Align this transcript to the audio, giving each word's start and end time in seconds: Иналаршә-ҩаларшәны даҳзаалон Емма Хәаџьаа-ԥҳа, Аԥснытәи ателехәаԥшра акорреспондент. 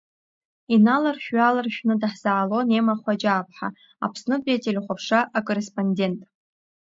Иналаршә-ҩаларшәны 0.73 1.93
даҳзаалон 2.01 2.67
Емма 2.77 2.95
Хәаџьаа-ԥҳа, 3.01 3.67
Аԥснытәи 4.05 4.57
ателехәаԥшра 4.57 5.19
акорреспондент. 5.37 6.19